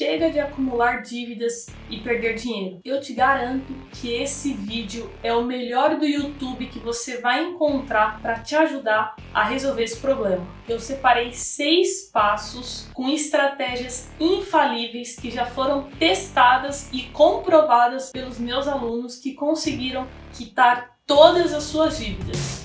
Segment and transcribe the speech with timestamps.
[0.00, 2.80] chega de acumular dívidas e perder dinheiro.
[2.82, 8.18] Eu te garanto que esse vídeo é o melhor do YouTube que você vai encontrar
[8.22, 10.46] para te ajudar a resolver esse problema.
[10.66, 18.66] Eu separei seis passos com estratégias infalíveis que já foram testadas e comprovadas pelos meus
[18.66, 22.59] alunos que conseguiram quitar todas as suas dívidas.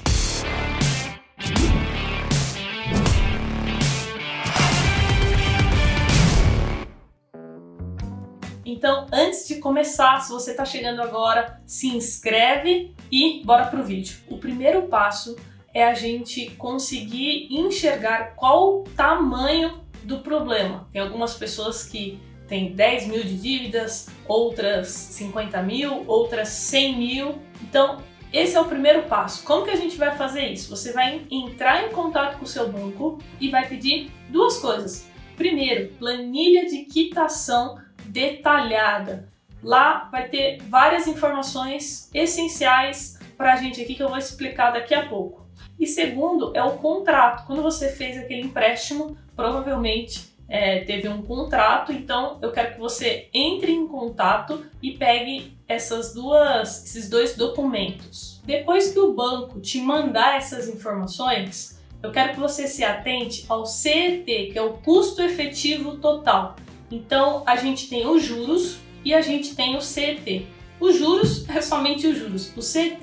[8.66, 14.18] Então, antes de começar, se você está chegando agora, se inscreve e bora pro vídeo.
[14.28, 15.36] O primeiro passo
[15.72, 20.88] é a gente conseguir enxergar qual o tamanho do problema.
[20.92, 27.40] Tem algumas pessoas que têm 10 mil de dívidas, outras 50 mil, outras 100 mil.
[27.62, 28.02] Então,
[28.34, 29.44] esse é o primeiro passo.
[29.44, 30.76] Como que a gente vai fazer isso?
[30.76, 35.08] Você vai entrar em contato com o seu banco e vai pedir duas coisas.
[35.38, 37.85] Primeiro, planilha de quitação
[38.16, 39.28] detalhada.
[39.62, 44.94] Lá vai ter várias informações essenciais para a gente aqui que eu vou explicar daqui
[44.94, 45.46] a pouco.
[45.78, 47.46] E segundo é o contrato.
[47.46, 53.28] Quando você fez aquele empréstimo, provavelmente é, teve um contrato, então eu quero que você
[53.34, 58.42] entre em contato e pegue essas duas, esses dois documentos.
[58.46, 63.66] Depois que o banco te mandar essas informações, eu quero que você se atente ao
[63.66, 66.56] CET, que é o custo efetivo total.
[66.92, 70.48] Então a gente tem os juros e a gente tem o CET.
[70.80, 72.52] Os juros é somente os juros.
[72.56, 73.00] O CET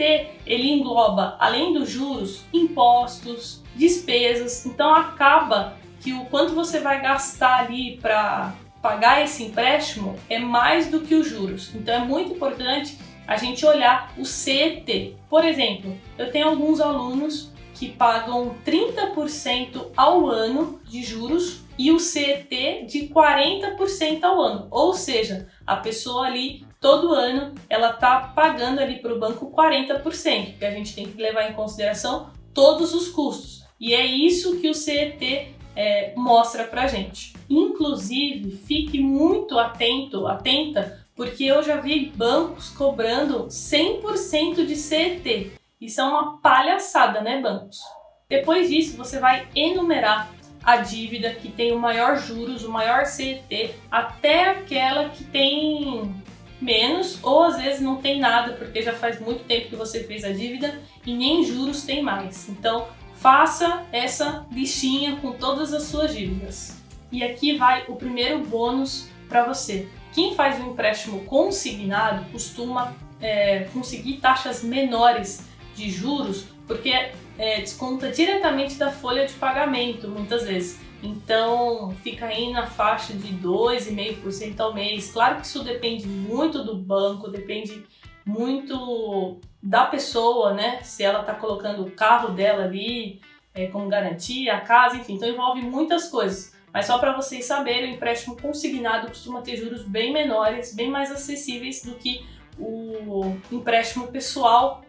[0.46, 4.66] ele engloba, além dos juros, impostos, despesas.
[4.66, 10.88] Então acaba que o quanto você vai gastar ali para pagar esse empréstimo é mais
[10.88, 11.70] do que os juros.
[11.74, 15.16] Então é muito importante a gente olhar o CET.
[15.30, 17.51] Por exemplo, eu tenho alguns alunos
[17.82, 24.68] que pagam 30% ao ano de juros e o CET de 40% ao ano.
[24.70, 30.58] Ou seja, a pessoa ali todo ano ela tá pagando ali para o banco 40%,
[30.58, 33.64] que a gente tem que levar em consideração todos os custos.
[33.80, 37.32] E é isso que o CET é, mostra para gente.
[37.50, 45.50] Inclusive, fique muito atento, atenta, porque eu já vi bancos cobrando 100% de CET.
[45.82, 47.80] Isso é uma palhaçada, né, bancos?
[48.28, 50.30] Depois disso, você vai enumerar
[50.62, 56.14] a dívida que tem o maior juros, o maior CET, até aquela que tem
[56.60, 60.22] menos ou às vezes não tem nada, porque já faz muito tempo que você fez
[60.22, 62.48] a dívida e nem juros tem mais.
[62.48, 66.80] Então, faça essa listinha com todas as suas dívidas.
[67.10, 69.88] E aqui vai o primeiro bônus para você.
[70.14, 76.90] Quem faz um empréstimo consignado costuma é, conseguir taxas menores de juros porque
[77.38, 80.80] é, desconta diretamente da folha de pagamento, muitas vezes.
[81.02, 85.10] Então fica aí na faixa de 2,5% ao mês.
[85.10, 87.84] Claro que isso depende muito do banco, depende
[88.24, 90.80] muito da pessoa, né?
[90.82, 93.20] Se ela está colocando o carro dela ali
[93.52, 96.56] é, como garantia, a casa, enfim, então envolve muitas coisas.
[96.72, 101.10] Mas só para vocês saberem, o empréstimo consignado costuma ter juros bem menores, bem mais
[101.10, 102.24] acessíveis do que
[102.58, 104.82] o empréstimo pessoal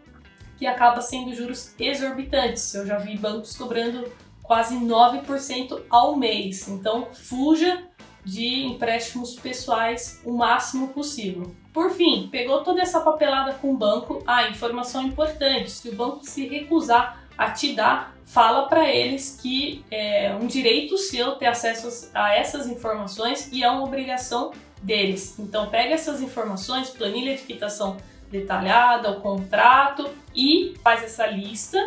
[0.58, 2.74] que acaba sendo juros exorbitantes.
[2.74, 4.10] Eu já vi bancos cobrando
[4.42, 6.68] quase 9% ao mês.
[6.68, 7.82] Então, fuja
[8.24, 11.54] de empréstimos pessoais o máximo possível.
[11.72, 14.22] Por fim, pegou toda essa papelada com o banco.
[14.26, 19.84] Ah, informação importante: se o banco se recusar a te dar, fala para eles que
[19.90, 25.38] é um direito seu ter acesso a essas informações e é uma obrigação deles.
[25.38, 27.96] Então, pega essas informações, planilha de quitação
[28.30, 31.78] detalhada, o contrato e faz essa lista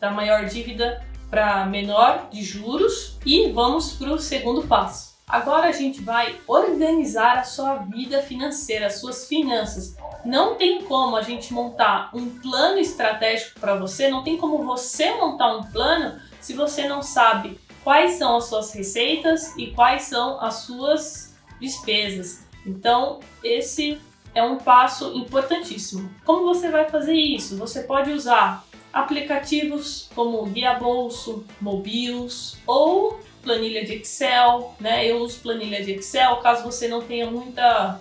[0.00, 5.18] da maior dívida para menor de juros e vamos para o segundo passo.
[5.28, 9.94] Agora a gente vai organizar a sua vida financeira, as suas finanças.
[10.24, 15.14] Não tem como a gente montar um plano estratégico para você, não tem como você
[15.14, 20.40] montar um plano se você não sabe quais são as suas receitas e quais são
[20.40, 22.46] as suas despesas.
[22.66, 24.00] Então, esse
[24.34, 26.10] é um passo importantíssimo.
[26.24, 27.56] Como você vai fazer isso?
[27.56, 35.06] Você pode usar aplicativos como Guia Bolso, Mobius ou planilha de Excel, né?
[35.06, 38.00] Eu uso planilha de Excel, caso você não tenha muita,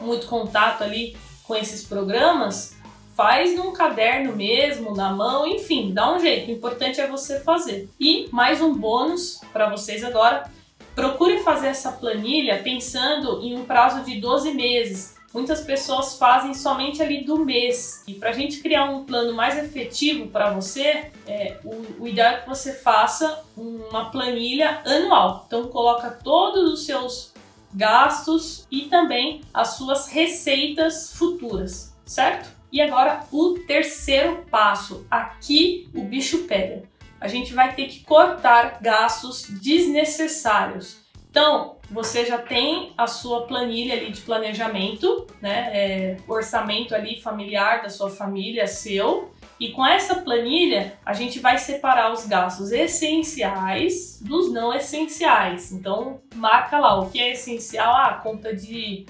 [0.00, 2.76] muito contato ali com esses programas,
[3.14, 6.48] faz num caderno mesmo, na mão, enfim, dá um jeito.
[6.48, 7.88] O importante é você fazer.
[7.98, 10.50] E mais um bônus para vocês agora,
[10.94, 17.02] procure fazer essa planilha pensando em um prazo de 12 meses muitas pessoas fazem somente
[17.02, 18.02] ali do mês.
[18.08, 22.32] E para a gente criar um plano mais efetivo para você, é, o, o, ideal
[22.32, 25.44] é que você faça uma planilha anual.
[25.46, 27.34] Então coloca todos os seus
[27.74, 32.48] gastos e também as suas receitas futuras, certo?
[32.72, 36.84] E agora o terceiro passo, aqui o bicho pega.
[37.20, 41.04] A gente vai ter que cortar gastos desnecessários.
[41.36, 45.68] Então, você já tem a sua planilha ali de planejamento, né?
[45.70, 49.30] É, orçamento ali familiar da sua família, seu.
[49.60, 55.72] E com essa planilha, a gente vai separar os gastos essenciais dos não essenciais.
[55.72, 59.04] Então, marca lá o que é essencial, ah, conta de,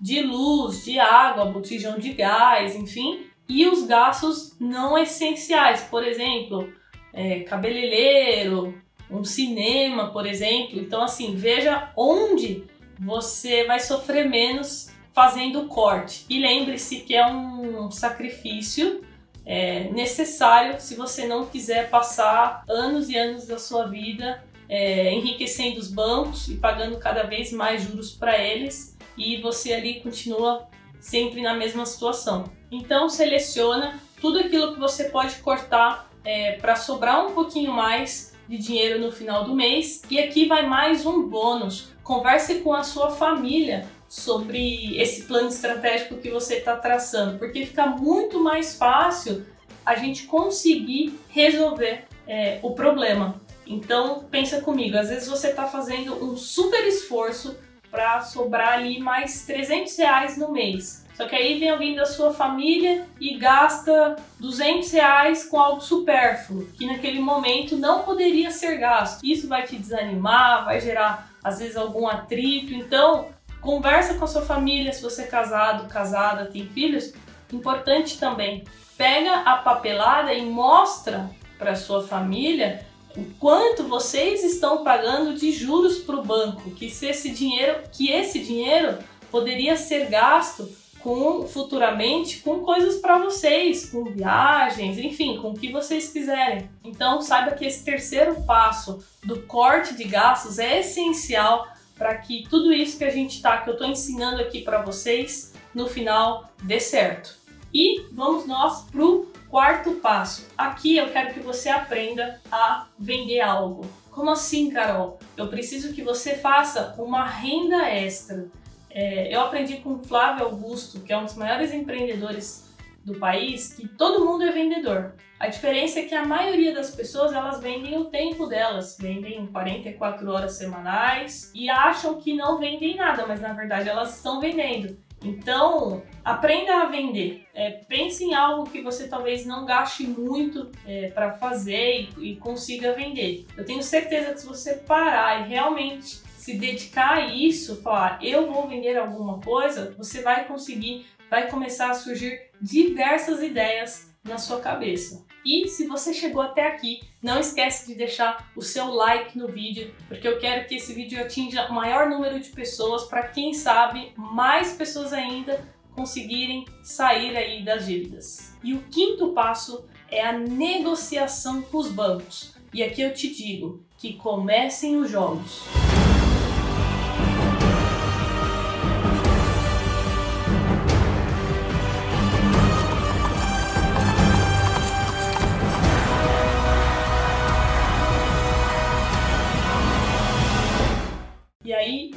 [0.00, 3.26] de luz, de água, botijão de gás, enfim.
[3.46, 6.72] E os gastos não essenciais, por exemplo,
[7.12, 8.74] é, cabeleireiro,
[9.10, 10.78] um cinema, por exemplo.
[10.78, 12.64] Então, assim, veja onde
[12.98, 16.26] você vai sofrer menos fazendo o corte.
[16.28, 19.02] E lembre-se que é um sacrifício
[19.46, 25.78] é, necessário se você não quiser passar anos e anos da sua vida é, enriquecendo
[25.78, 30.68] os bancos e pagando cada vez mais juros para eles e você ali continua
[31.00, 32.50] sempre na mesma situação.
[32.70, 38.58] Então seleciona tudo aquilo que você pode cortar é, para sobrar um pouquinho mais de
[38.58, 40.02] dinheiro no final do mês.
[40.10, 41.88] E aqui vai mais um bônus.
[42.02, 47.86] Converse com a sua família sobre esse plano estratégico que você está traçando, porque fica
[47.86, 49.44] muito mais fácil
[49.84, 53.40] a gente conseguir resolver é, o problema.
[53.66, 57.56] Então pensa comigo, às vezes você está fazendo um super esforço
[57.90, 61.05] para sobrar ali mais 300 reais no mês.
[61.16, 66.66] Só que aí vem alguém da sua família e gasta 200 reais com algo supérfluo,
[66.76, 69.24] que naquele momento não poderia ser gasto.
[69.24, 72.74] Isso vai te desanimar, vai gerar às vezes algum atrito.
[72.74, 73.28] Então,
[73.62, 77.14] conversa com a sua família, se você é casado, casada, tem filhos.
[77.50, 78.64] Importante também,
[78.98, 82.84] pega a papelada e mostra para sua família
[83.16, 88.10] o quanto vocês estão pagando de juros para o banco, que se esse dinheiro, que
[88.10, 88.98] esse dinheiro
[89.30, 90.68] poderia ser gasto
[91.06, 96.68] com futuramente com coisas para vocês, com viagens, enfim, com o que vocês quiserem.
[96.82, 102.72] Então saiba que esse terceiro passo do corte de gastos é essencial para que tudo
[102.72, 106.80] isso que a gente tá, que eu estou ensinando aqui para vocês, no final dê
[106.80, 107.36] certo.
[107.72, 110.48] E vamos nós pro quarto passo.
[110.58, 113.86] Aqui eu quero que você aprenda a vender algo.
[114.10, 115.20] Como assim, Carol?
[115.36, 118.48] Eu preciso que você faça uma renda extra.
[118.96, 123.86] É, eu aprendi com Flávio Augusto, que é um dos maiores empreendedores do país, que
[123.86, 125.12] todo mundo é vendedor.
[125.38, 130.32] A diferença é que a maioria das pessoas elas vendem o tempo delas, vendem 44
[130.32, 134.96] horas semanais e acham que não vendem nada, mas na verdade elas estão vendendo.
[135.22, 137.46] Então, aprenda a vender.
[137.52, 142.36] É, pense em algo que você talvez não gaste muito é, para fazer e, e
[142.36, 143.46] consiga vender.
[143.58, 148.46] Eu tenho certeza que se você parar e realmente se dedicar a isso, falar eu
[148.46, 154.60] vou vender alguma coisa, você vai conseguir, vai começar a surgir diversas ideias na sua
[154.60, 155.26] cabeça.
[155.44, 159.92] E se você chegou até aqui, não esquece de deixar o seu like no vídeo,
[160.06, 164.12] porque eu quero que esse vídeo atinja o maior número de pessoas para quem sabe
[164.16, 168.56] mais pessoas ainda conseguirem sair aí das dívidas.
[168.62, 172.54] E o quinto passo é a negociação com os bancos.
[172.72, 175.64] E aqui eu te digo que comecem os jogos.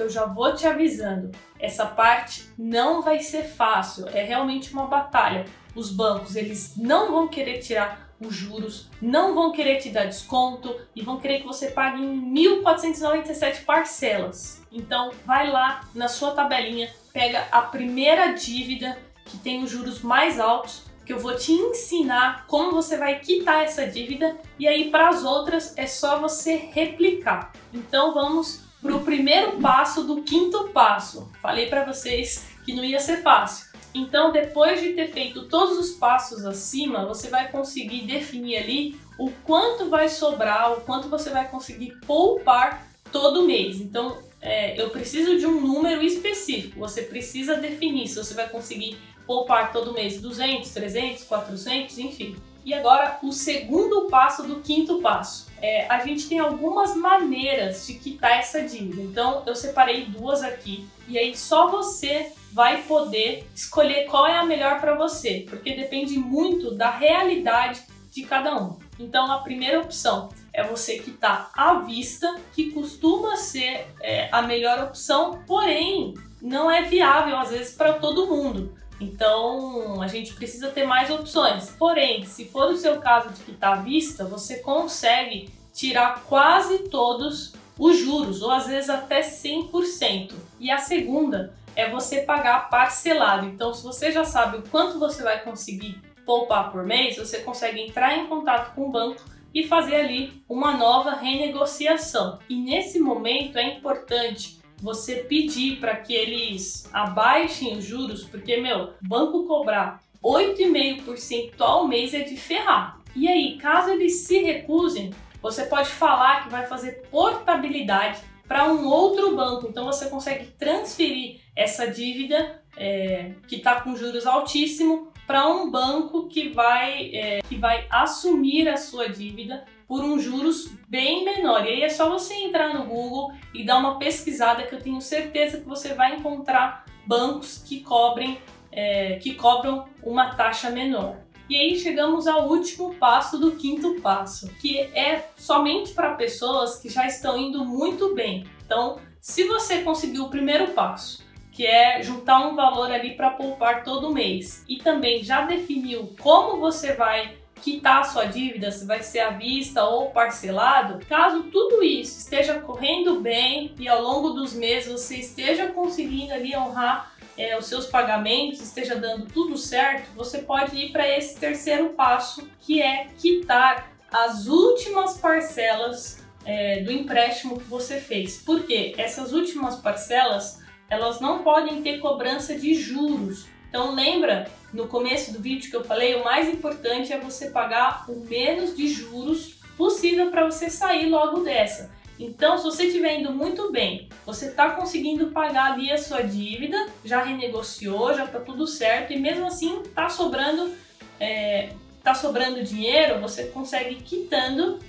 [0.10, 5.46] Eu já vou te avisando, essa parte não vai ser fácil, é realmente uma batalha.
[5.75, 10.75] Os bancos, eles não vão querer tirar os juros, não vão querer te dar desconto
[10.96, 14.63] e vão querer que você pague em 1.497 parcelas.
[14.72, 20.39] Então, vai lá na sua tabelinha, pega a primeira dívida que tem os juros mais
[20.39, 25.08] altos, que eu vou te ensinar como você vai quitar essa dívida e aí para
[25.08, 27.54] as outras é só você replicar.
[27.72, 31.29] Então, vamos para o primeiro passo do quinto passo.
[31.41, 33.67] Falei para vocês que não ia ser fácil.
[33.93, 39.31] Então, depois de ter feito todos os passos acima, você vai conseguir definir ali o
[39.43, 43.81] quanto vai sobrar, o quanto você vai conseguir poupar todo mês.
[43.81, 46.79] Então, é, eu preciso de um número específico.
[46.79, 52.36] Você precisa definir se você vai conseguir poupar todo mês 200, 300, 400, enfim.
[52.69, 55.47] E agora, o segundo passo do quinto passo.
[55.59, 59.01] É, a gente tem algumas maneiras de quitar essa dívida.
[59.01, 60.88] Então, eu separei duas aqui.
[61.07, 66.19] E aí, só você vai poder escolher qual é a melhor para você, porque depende
[66.19, 68.77] muito da realidade de cada um.
[68.99, 74.83] Então, a primeira opção é você quitar à vista, que costuma ser é, a melhor
[74.83, 78.77] opção, porém não é viável às vezes para todo mundo.
[79.00, 81.70] Então a gente precisa ter mais opções.
[81.77, 87.53] Porém, se for o seu caso de quitar à vista, você consegue tirar quase todos
[87.77, 90.34] os juros, ou às vezes até 100%.
[90.60, 93.46] E a segunda é você pagar parcelado.
[93.46, 97.79] Então, se você já sabe o quanto você vai conseguir poupar por mês, você consegue
[97.79, 102.39] entrar em contato com o banco e fazer ali uma nova renegociação.
[102.50, 108.93] E nesse momento é importante você pedir para que eles abaixem os juros, porque meu,
[109.01, 113.00] banco cobrar 8,5% ao mês é de ferrar.
[113.15, 118.86] E aí, caso eles se recusem, você pode falar que vai fazer portabilidade para um
[118.88, 119.67] outro banco.
[119.67, 126.27] Então você consegue transferir essa dívida é, que está com juros altíssimo para um banco
[126.27, 131.65] que vai, é, que vai assumir a sua dívida por um juros bem menor.
[131.65, 135.01] E aí é só você entrar no Google e dar uma pesquisada que eu tenho
[135.01, 138.39] certeza que você vai encontrar bancos que cobrem
[138.72, 141.17] é, que cobram uma taxa menor.
[141.50, 146.88] E aí chegamos ao último passo do quinto passo, que é somente para pessoas que
[146.88, 148.46] já estão indo muito bem.
[148.63, 153.84] Então, se você conseguiu o primeiro passo, que é juntar um valor ali para poupar
[153.84, 154.63] todo mês.
[154.65, 159.30] E também já definiu como você vai quitar a sua dívida, se vai ser à
[159.30, 161.06] vista ou parcelado.
[161.06, 166.56] Caso tudo isso esteja correndo bem e ao longo dos meses você esteja conseguindo ali
[166.56, 171.89] honrar é, os seus pagamentos, esteja dando tudo certo, você pode ir para esse terceiro
[171.92, 178.38] passo, que é quitar as últimas parcelas é, do empréstimo que você fez.
[178.38, 183.48] Porque essas últimas parcelas elas não podem ter cobrança de juros.
[183.69, 188.05] Então lembra no começo do vídeo que eu falei, o mais importante é você pagar
[188.09, 191.91] o menos de juros possível para você sair logo dessa.
[192.19, 196.88] Então, se você estiver indo muito bem, você está conseguindo pagar ali a sua dívida,
[197.05, 200.73] já renegociou, já está tudo certo, e mesmo assim está sobrando,
[201.17, 201.69] é,
[202.03, 204.79] tá sobrando dinheiro, você consegue quitando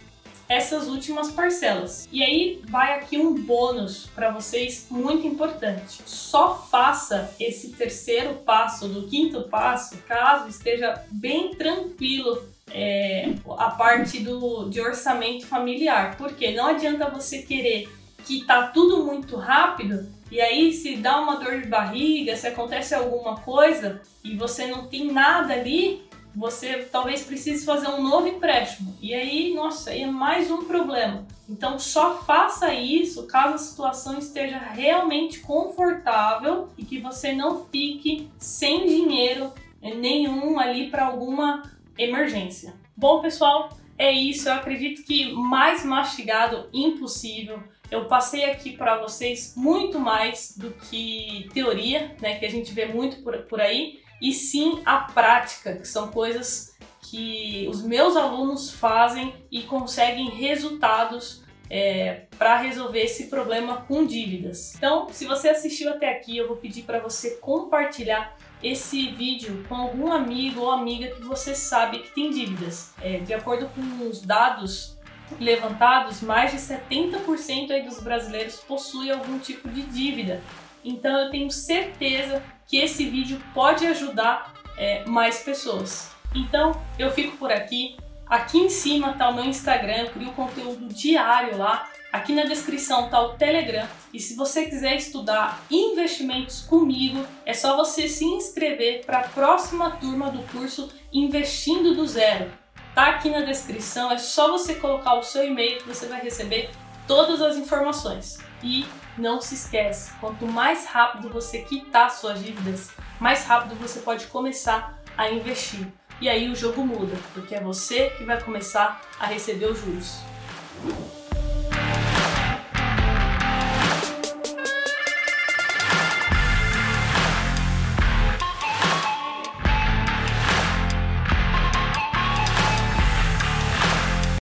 [0.50, 2.08] essas últimas parcelas.
[2.10, 6.02] E aí vai aqui um bônus para vocês muito importante.
[6.04, 14.18] Só faça esse terceiro passo do quinto passo caso esteja bem tranquilo é, a parte
[14.18, 16.16] do, de orçamento familiar.
[16.16, 17.88] Porque não adianta você querer
[18.24, 22.92] que tá tudo muito rápido e aí se dá uma dor de barriga, se acontece
[22.92, 26.02] alguma coisa e você não tem nada ali,
[26.40, 28.96] você talvez precise fazer um novo empréstimo.
[28.98, 31.26] E aí, nossa, é mais um problema.
[31.46, 38.30] Então, só faça isso caso a situação esteja realmente confortável e que você não fique
[38.38, 41.62] sem dinheiro nenhum ali para alguma
[41.98, 42.72] emergência.
[42.96, 44.48] Bom, pessoal, é isso.
[44.48, 47.62] Eu acredito que mais mastigado impossível.
[47.90, 52.86] Eu passei aqui para vocês muito mais do que teoria, né, que a gente vê
[52.86, 58.70] muito por, por aí e sim a prática, que são coisas que os meus alunos
[58.70, 64.74] fazem e conseguem resultados é, para resolver esse problema com dívidas.
[64.74, 69.74] Então, se você assistiu até aqui, eu vou pedir para você compartilhar esse vídeo com
[69.76, 72.92] algum amigo ou amiga que você sabe que tem dívidas.
[73.00, 74.98] É, de acordo com os dados
[75.38, 80.42] levantados, mais de 70% aí dos brasileiros possuem algum tipo de dívida.
[80.84, 86.10] Então eu tenho certeza que esse vídeo pode ajudar é, mais pessoas.
[86.34, 87.96] Então eu fico por aqui.
[88.26, 91.88] Aqui em cima tá o meu Instagram, eu crio conteúdo diário lá.
[92.12, 93.86] Aqui na descrição tá o Telegram.
[94.12, 99.90] E se você quiser estudar investimentos comigo, é só você se inscrever para a próxima
[99.92, 102.50] turma do curso Investindo do Zero.
[102.94, 106.70] Tá aqui na descrição, é só você colocar o seu e-mail que você vai receber
[107.10, 108.38] todas as informações.
[108.62, 108.86] E
[109.18, 114.96] não se esquece, quanto mais rápido você quitar suas dívidas, mais rápido você pode começar
[115.18, 115.88] a investir.
[116.20, 120.29] E aí o jogo muda, porque é você que vai começar a receber os juros.